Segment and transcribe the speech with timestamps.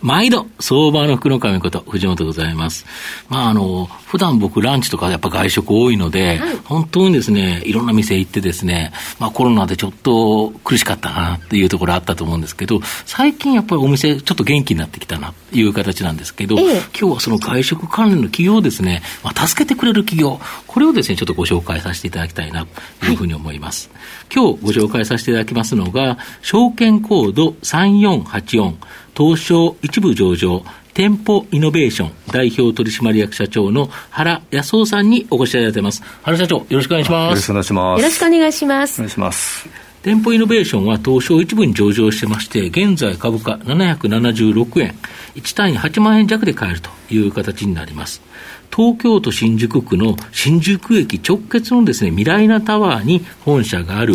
[0.00, 2.86] 毎度、相場の福の神こと、藤本でございます。
[3.28, 22.66] まあ、あの、普段僕ランチとかやっぱ外食多いので、はい、本当にですね、いろんな店行ってですね、まあコロナでちょっと苦しかったなっていうところあったと思うんですけど、最近やっぱりお店ちょっと元気になってきたなっていう形なんですけど、ええ、今日はその外食関連の企業ですね、まあ、助けてくれる企業、これをですね、ちょっとご紹介させていただきたいな
[23.00, 23.90] というふうに思います。
[23.92, 23.98] は
[24.30, 28.74] い、今日ご紹介させていただきますのが、証券コード3484、
[29.18, 30.62] 東証一部上場、
[30.94, 36.04] 店舗イノベーション代表取締役社長の原康夫さんにお越しいただいています。
[36.22, 37.30] 原社長、よろしくお願いします。
[37.30, 38.00] よろしくお願いします。
[38.00, 39.00] よろしくお願いします。
[39.00, 39.68] お願いします。
[40.04, 44.94] 店舗イノベーションは東証一部に上場してまして、現在株価776円、
[45.34, 48.22] 1単位8万円弱で買えるという形になります。
[48.70, 54.14] 東京都新宿区の新宿駅直結のですね、未来なタワーに本社がある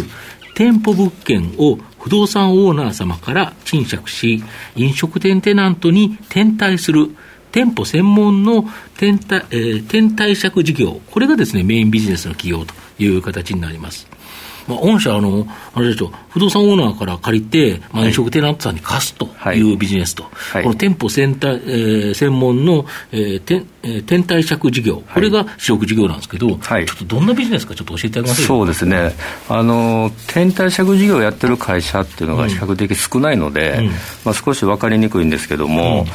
[0.56, 4.44] 店舗物件を不動産オーナー様から賃借し、
[4.76, 7.08] 飲食店テナントに転退する
[7.54, 8.66] 店舗専門の
[8.98, 12.74] 転退,、えー、転退借事業、これがですね、メインビジネスの企業と。
[13.00, 14.08] いう形になります。
[14.66, 28.48] まあ、御社、あの、あれでしょ、不動産オーナーから借りて、まあ、飲食テナントさんに貸すというビジネスと、はい、この店舗専体、えー、専門の、えーてえー、天体借事業、これが主力事業なんですけど、はい、ちょっとどんなビジネスか、ちょっと教えていただけますか？
[28.48, 29.12] そうですね、
[29.50, 33.88] あの天体借事業をやってる会社っていうのが比較的少ないので、うん、
[34.24, 36.06] まあ、少し分かりにくいんですけども、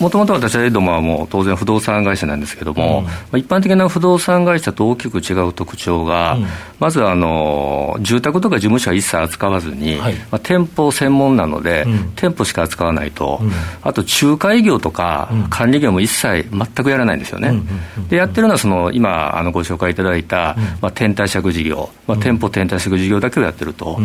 [0.00, 6.46] もともと私はエドマはもう当然不動産会社なんですけども、うん、まあ、一般的な不動産会社と大きく違う特徴が、うん、
[6.78, 11.86] まずあの住宅とか事務所は一切扱わずに、はい、まあ、店舗専門なので、
[12.16, 13.40] 店舗しか扱わないと、
[13.82, 17.52] あと仲介業とか管理業も一切全くやらないんですよね。
[18.08, 23.98] でやってるのはその今あのご紹介いただいた、まあ、天体借事業、まあ、店舗天体借事業だけをやってると。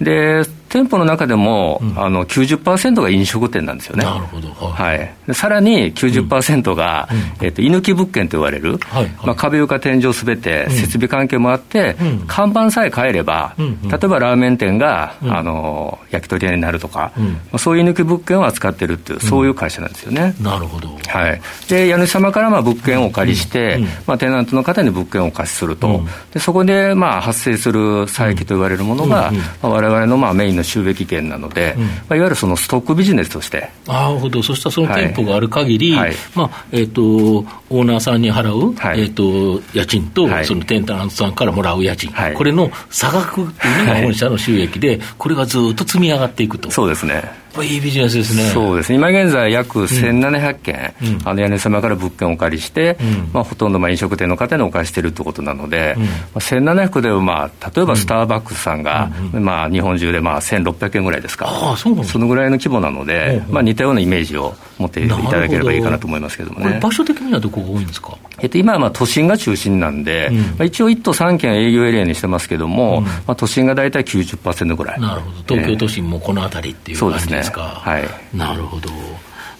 [0.00, 0.42] で
[0.74, 4.04] 店舗の中でも、うん、あの90%が飲食店なんですよね。
[4.04, 4.48] なるほど。
[4.50, 5.14] はい。
[5.24, 7.08] でさらに90%が、
[7.38, 9.04] うん、えっ、と、居抜き物件と言われる、はい。
[9.04, 13.64] はい、まあ、壁床天井すべて設備関係もあって、うん、看板さえ変えれば、例
[14.02, 20.34] えばラーメン店が、あの、焼き鳥屋になるとか、まあ、そういう居抜き物件を扱ってるっていう、そういう会社なんですよね。
[20.40, 20.88] なるほど。
[20.88, 21.40] はい。
[21.68, 26.02] で、家主様からまあ物件をお借りして、まあ、テナントの方に物件をお貸しすると。
[26.32, 29.30] でそこで、まあ、発生する差益と言われるものが、
[29.62, 33.70] まあ、我々のまあメインの収益権なので、うん、まあ、いわゆるそのストックビジネスとして。
[33.86, 46.70] なるほど、そしたらその店舗がある限り、はい、まあえーと、オーナーさんに払う、はい、えーと、家賃と、そのテンタナントさんからもらう家賃、これの差額っていうのが本社の収益で、これがずっと積み上がっていくと。
[46.70, 48.42] そうですねいいビジネスですね。
[48.50, 48.96] そうですね。
[48.96, 61.46] 今現在約1700件、うん、あの家主様から物件をお借りして、うん、まあほとんどまあ飲食店の方にお貸しているということなので、うんまあ、1700でまあ例えばスターバックスさんが、まあ日本中でまあ1600件ぐらいですか。
[61.48, 66.80] あそうなんそのぐらいの規模なので、まあ似たようなイメージを持っていただければいいかなと思いますけどもね。
[66.82, 68.16] 場所的にはどこが多いんですか？
[68.40, 75.00] えっと、今はまあ都心が中心なんで、うん、まあ、一応1都3県営業エリアにしてますけども、うん、まあ、都心が大体90%ぐらい。
[75.00, 75.54] なるほど。
[75.54, 77.43] 東京都心もこの辺りっていう感じですか。
[77.50, 77.64] ですね。
[77.64, 78.36] はい。
[78.36, 78.90] なるほど。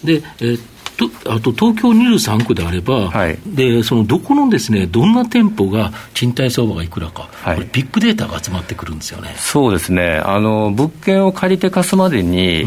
[0.03, 0.59] で、えー、
[0.97, 9.33] とあと東京23区であれば、はい、でそのどこのですねどんな店舗が賃貸相場がいくらか、はい、これ、ビッグデータが集まってくるんですよね。
[9.37, 10.17] そうですね。
[10.17, 12.65] あの、物件を借りて貸すまでに、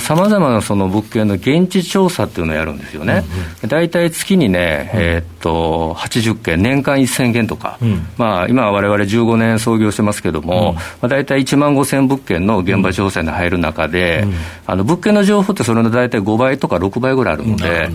[0.00, 3.24] さまざ、まなその物件の現地調査っていうのをやるんですよね、
[3.66, 10.74] 大体、うんうん、月にね、えー、っと80件、年間1000件とか、うん、まあ、今はわれわれ15年創業してますけども、うん。
[10.74, 14.34] まあ、大体1万5000物件の現場調査に入る中で、うん、
[14.66, 17.88] あの物件の情報ってそれの大体5倍とか6倍ぐらいあるので、で、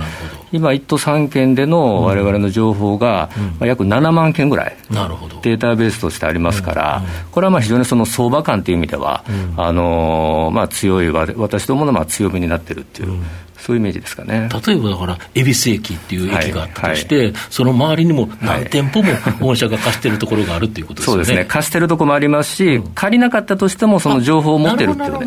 [0.55, 3.29] 今、1都3県でのわれわれの情報が、
[3.59, 9.23] まあ、約7万件ぐらい、データベースとしてありますから、これはまあ非常にその相場感という意味では、
[9.57, 13.19] あのまあ、強い、私どものまあ強みになってるっていう。
[13.65, 14.47] そういうイメージですかね。
[14.67, 25.25] 例えばだから、恵比寿駅っていう駅があったとして、はいはい、その周りにも何店舗も本社が貸してるところがあるっていうことですね、そうですね、貸してるところもありますし、うん、借りなかったとしても、その情報を持ってるっていうね、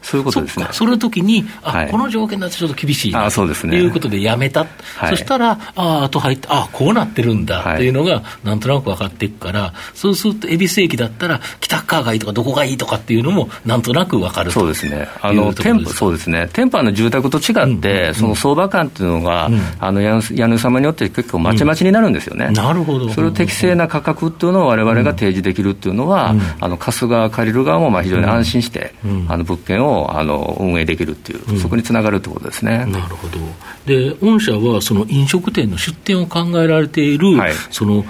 [0.00, 0.68] そういうことですね。
[0.72, 3.72] その時に、あ、はい、この条件だとちょっと厳しいあそうですね。
[3.72, 4.63] ということで、やめたな、
[4.96, 22.50] はい、そしたら、ああ、あと入って、ああ、こうなってるんだっていうのが、なんとなく分かっていくから、そうすると、恵比寿駅だったら、北側がいいとか、どこがいいとかっていうのも、なんとなく分かるそうですね、あの店舗そうですね、店舗の住宅と違って、うん、その相場感っていうのが、うん、あの家主様によって結構まちまちになるんですよね。
[22.50, 23.08] なるほど。
[23.10, 28.94] それを適正な価格っていうのをわれわれが提示できるっていうのは、あの貸す側、借りる側もまあ非常に安心して、
[29.28, 32.84] あの物件をあの運営できるっていう、そこにつながるってことですね。
[32.86, 33.38] なるほど。
[33.86, 38.04] で御社はその飲食店の出店を考えられている、はい、その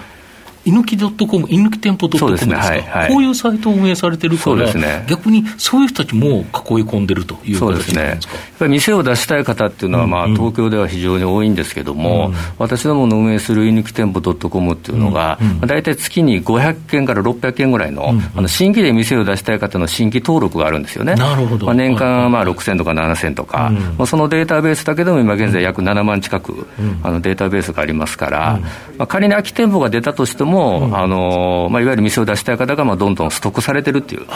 [0.64, 6.44] 居抜き .com、居抜き店舗 .com ですか、はいはい、こういうサイトを運営されてるから、ね、逆にそういう人たちも囲い
[6.84, 8.18] 込んでるというそうですね、
[8.60, 21.14] 店を出したい方っていうのは、まあ、東京では非常に多いんですけども、うん、私どもの運営する居抜き店舗 .com っていうのが、うんうん、大体月に500件から600件ぐらいのうんうん、あの新規で店を出したい方の新規登録があるんですよね。
[21.14, 21.66] なるほど。
[21.66, 26.66] まあ、年間まあ6000とか7000とか、うん、まあ、そのデータベースだけでも今現在約7万近く、
[27.02, 28.60] あのデータベースがありますから、
[28.98, 34.26] まあ、仮に空き店舗が出たとしても、あのまあ、いわゆる店を出したい方がまあどんどんストックされてるっていう、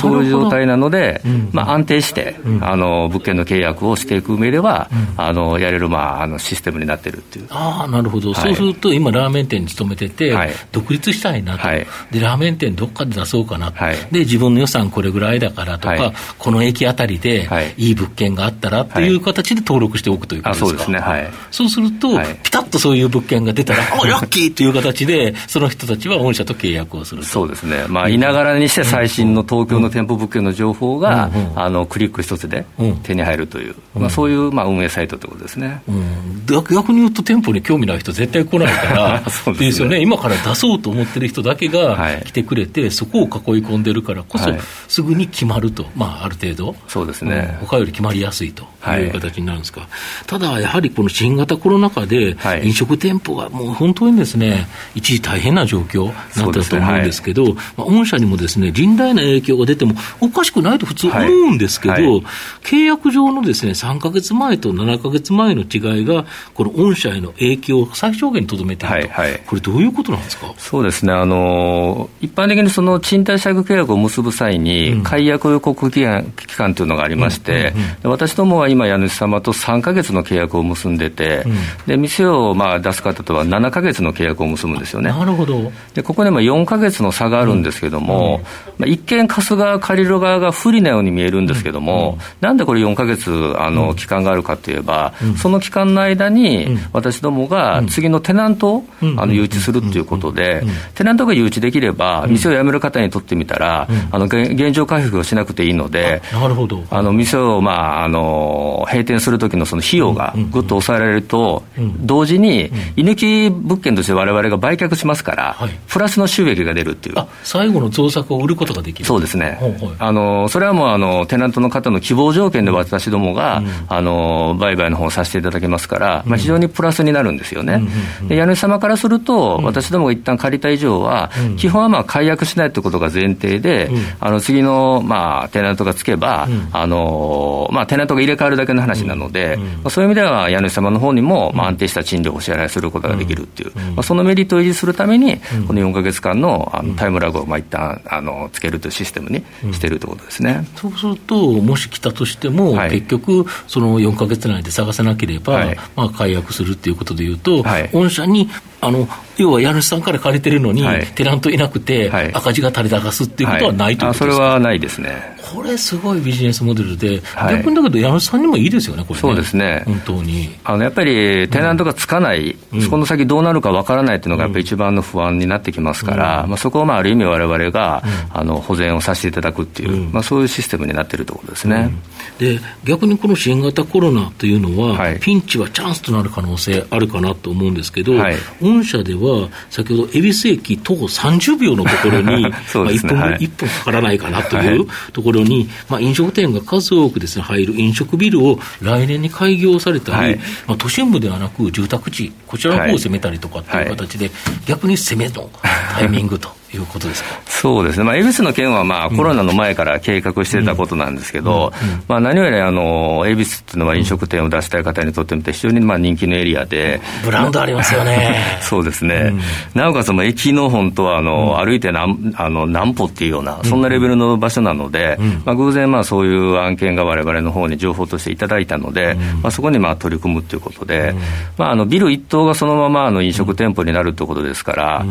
[0.00, 1.20] そういう状態なので、
[1.52, 7.46] まあ、安定して、あの物件の契約をしていく上では、あのやれる、まあ、あのシステムになってるっていう。
[7.50, 13.78] あなるほど、はい、そうすると、今、ラーメン店に勤めてて、はい、独立したいなと、はい、で、ラーメン店どっかで出そうかなと、
[14.10, 17.92] で、自分の予算これぐらいだからとか、この駅あたりでい。
[17.92, 20.66] い物件があったらっていう形で登録しておくということですか？
[20.68, 32.64] そうですね、はい、そうすると、ピタッとそういう物件が出たら、 あラッキーという形で、その人たちは御社と契約をするそうですね、まあ、いながらにして最新の東京の店舗物件の情報が、あのクリック一つで
[33.02, 43.28] 手に入るという、まあ、そういうまあ運営サイトということですね、うん、逆に言うと、店舗に興味ない人、絶対来ないから そうですよね、今から出そうと思ってる人だけが来てくれて、はい、そこを囲い
[43.62, 48.64] 込んでるからこそ、はい、すぐに決まると、まあ、ある程度、そうですね、他より決まりやすいと。
[48.98, 49.04] い。
[49.04, 49.90] う形になるんですか、はい、
[50.26, 62.02] ただ、やはりこの新型コロナ禍で、飲食店舗がもう本当にですね、一時大変な状況になったと思うんですけど、ねはい、まあ、御社にもですね甚大な影響が出てもおかしくないと普通思うんですけど、はい。
[62.04, 62.22] はい、
[62.62, 66.24] 契約上のですね3か月前と7か月前の違いが、
[66.54, 70.52] この御社への影響を最小限にとどめていると、はいはい、これ、どういうことなんですか？
[70.58, 77.72] そうですね、あの一般的にその賃貸借契約を結ぶ際に、解約予告期間期間というのがありまして、
[78.02, 81.54] 私どもは今、家主様と3か月の契約を結んでて、うん、
[81.86, 85.10] で店をまあ出す方とは7か月の契約を結ぶんですよね。
[85.10, 85.72] なるほど。
[85.94, 88.40] でここでも4か月の差があるんですけども、
[88.78, 98.84] まあ、一見、貸す側、借りる側が不利なように見えるんですけども、なんでこれ4か月あの期間があるかといえば、その期間の間に、私どもが次のテナントを
[99.16, 100.64] あの誘致するということで、
[100.94, 106.82] テナントが誘致できれば、店を辞める方にとってみたら、あの現状回復をしなくていいので、なるほど。
[106.90, 111.62] あの店を、まあ、あの閉店する時のその費用がぐっと抑えられると、
[112.00, 115.56] 同時に、居抜き物件としてわれわれが売却しますから、
[115.88, 117.16] プラスの収益が出るっていう。
[117.42, 119.04] 最後の増作を売ることができる。
[119.04, 119.96] そうですね、ほうほう。
[119.98, 127.82] あのそれはもうあのテナントの方の希望条件で私どもが、うん、あの売買の方をさせていただきますから、まあ、非常にプラスになるんですよね、
[128.22, 133.90] うん、で家主様からすると、私どもが一旦借りた以上は、基本はまあ解約しないということが前提で、
[134.20, 158.48] あの次の、まあ、テナントがつけば、あのまあ、テナントが入れ替わるだけの話なので、まあ、そういう意味では家主様の方にも、まあ、安定した賃料をお支払いすることができるっていう、まあ、そのメリットを維持するために、この4か月間のあのタイムラグをまあ一旦あのつけるというシステムにしているということですね、うん、そうすると、もし来たとしても、はい、結局、その4か月内で探せなければ、はい、まあ、解約するっていうことでいうと、はい、御社に
[158.82, 159.08] あの
[159.38, 165.36] 要は家主さんから借りてるのに、はい、テナントいなくて、赤字が垂れ流すっていうことはないということですか、それはないですね。
[165.54, 170.54] これ、すごいビジネスモデルで、逆にだけど、家主さんにもいいですよね、これ、ね、そうですね、本当に。
[170.64, 181.92] あのやっぱりテナントがつかない、うん、この先どうなるかわからないっていうのが、やっぱり一番の不安になってきますから、うん、まあ、そこをまあある意味、われわれが、うん、あの保全をさせていただくっていう、まあ、そういうシステムになっているところですね、
[182.38, 188.36] で逆にこの新型コロナというのは、はい、ピンチはチャンスとなる可能性あるかなと思うんですけど、はい、
[188.78, 192.60] 御社では、先ほど恵比寿駅徒歩30秒のところに、 ね、まあ
[192.90, 204.30] 1分、はい、1分かからないかなというところに、まあ、飲食店が数多くです、ね、入る飲食ビルを来年に開業されたり、はい、まあ、都心部ではなく住宅地、こちらの方を攻めたりとかっていう形で、
[204.66, 205.50] 逆に攻めの
[205.94, 206.50] タイミングと。
[206.76, 207.30] いうことですか？
[207.46, 211.72] そうですね、まあ、恵比寿の件はまあコロナの前から計画してたことなんですけど、
[212.08, 218.36] まあ、何よりあの恵比寿っていうのは飲食店を出したい方にとってみて、非常にまあ人気のエリアで、ブランドありますよね。
[218.62, 219.34] そうですね、
[219.74, 231.14] なおかつ駅の本当はあの、歩いて何あの何歩っていうような、そんなレベルの場所なので、まあ、偶然、そういう案件がわれわれの方に情報としていただいたので、まあ、そこにまあ取り組むということで、
[231.58, 235.04] まあ、あのビル一棟がそのままあの飲食店舗になるということですから、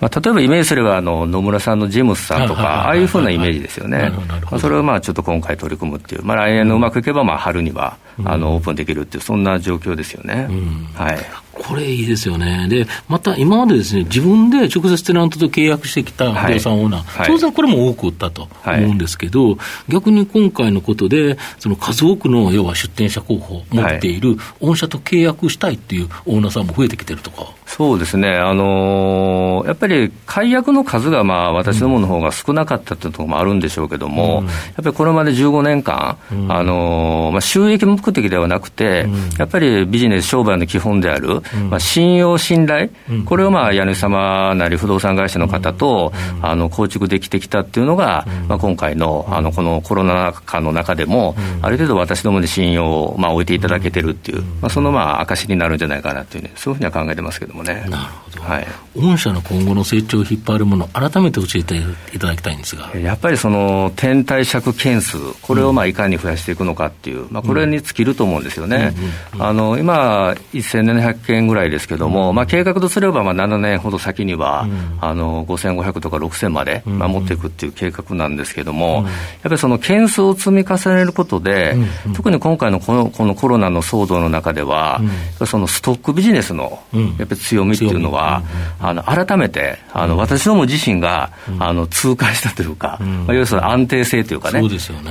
[0.00, 4.10] まあ、例えばイメージすればあの野村さんのジェムスさんとか、ああいうふうなイメージですよね、
[4.50, 10.48] まあ、それをまあちょっと今回取り組むっていう、まあ、来年のうまくいけばまあ春にはあのオープンできるっていう、そんな状況ですよね。
[10.94, 11.18] はい
[11.60, 12.66] これいいですよね。
[12.68, 27.52] で、また今までですね、自分で直接テナントと契約してきた不動産オーナー、はい、当然これも多く売ったと思うんですけど、はい、逆に今回のことで、その数多くの要は出店者候補を持っている御社と契約したいっていうオーナーさんも増えてきてるとか。
[27.66, 42.90] そうですね、あのー、やっぱり解約の数がまあ私どもの方が少なかったっていうところもあるんでしょうけども、うん、やっぱりこれまで15年間、うん、あのー、まあ、収益目的ではなくて、うん、やっぱりビジネス、商売の基本である、まあ、信用、信頼、
[43.26, 57.60] これをまあ家主様なり不動産会社の方と、あの構築できてきたっていうのが、まあ、今回のあのこのコロナ禍の中でも、ある程度私どもで信用をまあ置いていただけてるっていう、まあ、そのまあ証になるんじゃないかなという、ね、そういうふうには考えてますけども。
[57.60, 57.84] もね。
[57.88, 58.42] なるほど。
[58.42, 58.66] はい。
[58.96, 61.76] 御社の今後の成長を引っ張るもの、改めて教えて
[62.14, 62.96] いただきたいんですが。
[62.96, 68.92] やっぱりその、天体借件数、これをまあいかに増やしていくのかっていう、まあ、これに尽きると思うんですよね。
[69.38, 74.66] あの、今、1700件ぐらいですけども、まあ、計画とすれば、まあ、7年ほど先には、
[75.00, 79.04] あの、5500とか6000まで、まあ、持っていくっていう計画なんですけども、やっ
[79.42, 81.76] ぱりその件数を積み重ねることで、
[82.14, 85.00] 特に今回のこのこのコロナの騒動の中では、
[85.46, 86.82] そのストックビジネスの、
[87.18, 88.42] やっぱり強みっていうのは、
[88.80, 94.62] あの改めてあの、私ども自身が、あの痛感したというか、まあ、要するに安定性というかね、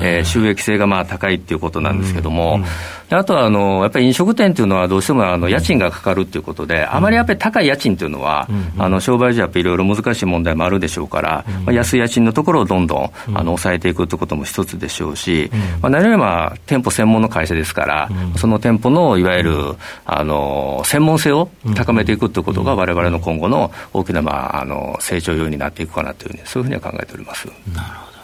[0.02, 2.60] え収益性がまあ高いっていうことなんですけども、
[3.10, 8.48] あとはあのやっぱり飲食店っていうのは、どうしてもあの家賃がかかるっていうことで、あまりやっぱり高い家賃っていうのは、
[8.78, 15.50] あの商売上、やっぱりいろいろ難しい問題もあるでしょうから、まあ、安い家賃のところをどんどんあの抑えていくってことも一つでしょうし、
[15.82, 19.56] まあ、何よりまあ店舗専門の会社ですから、その店舗のいわゆる
[20.06, 27.48] あの専門性を高めていくってことが、われわれの今後の大きな、まあ、あの成長要因になっていくかなというふうに、そういうふうには考えております。
[27.48, 28.19] なるほど。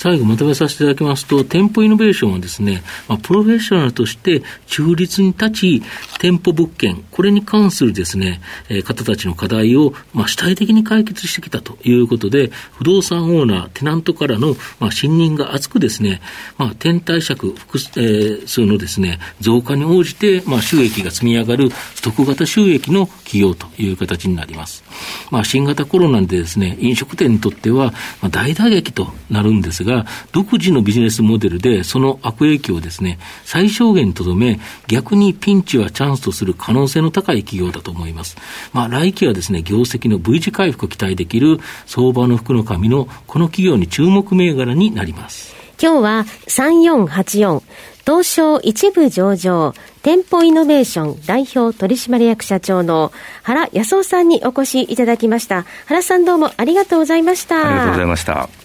[0.00, 5.82] 最後まとめさせていただきますと、店舗イノベーションはですね、まあ、プロフェッショナルとして中立に立ち、
[6.18, 8.40] 店舗物件、これに関するですね、
[8.70, 16.22] えー、方たちの課題を、まあ、主体的に解決してきたということで、不動産オーナー、テナントからの、まあ、信任が厚くですね、
[16.56, 24.82] まあ、天体借複、えー、数のですね、増加に応じて、まあ、収益が積み上がるストック型収益の企業という形になります。
[25.30, 27.92] まあ、新型コロナでですね、飲食店にとっては、
[28.22, 38.36] まあ、大打撃となるんですが、が、独自のビジネスモデルで、その悪影響をですね、最小限にとどめ、逆にピンチはチャンスとする可能性の高い企業だと思います。
[38.72, 45.60] まあ、来期はですね、業績の V 字回復を期待できる相場の福の神のこの企業に注目銘柄になります。
[45.82, 47.62] 今日は3484
[48.04, 58.59] 東証一部上場店舗イノベーション代表取締役社長の原康夫さんにお越しいただきました原さんどうもありがとうございましたありがとうございました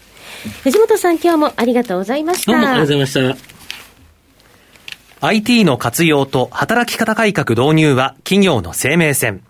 [0.64, 2.52] 藤本さん今日もありがとうございました。
[2.52, 3.56] どうもありがとうございました。
[5.22, 9.42] IT の活用と働き方改革導入は企業の生命線。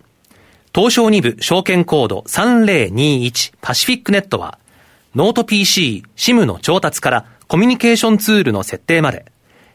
[0.74, 4.58] 東証2部証券コード3021パシフィックネットは、
[5.14, 9.26] ノート PC、SIM の調達からコミュニケーションツールの設定まで、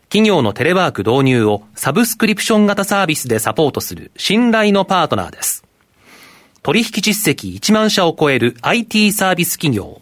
[0.09, 5.63] 企業のテレワーク導入をサブスクリプション型サービスでサポートする信頼のパートナーです。
[6.63, 10.01] 取引実績1万社を超える IT サービス企業、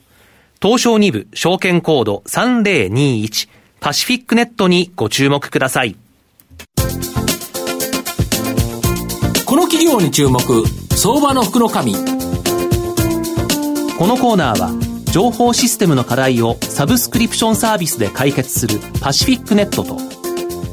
[0.61, 3.47] 東証2部証券コード3021
[3.79, 5.95] パシフィックネットにご注目ください。
[9.45, 10.41] この企業に注目、
[10.97, 11.93] 相場の福の神。
[11.93, 11.99] こ
[14.05, 14.71] のコーナーは、
[15.13, 19.95] 情報システムの課題をサブスクリプションサービスで解決するパシフィックネットと、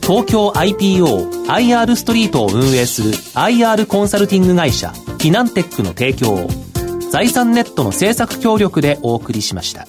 [0.02, 6.65] 東京 IPO IR ストリートを運営する IR コンサルティング会社フィナンテックの提供を
[7.10, 9.86] 財産ネットの制作協力でお送りしました。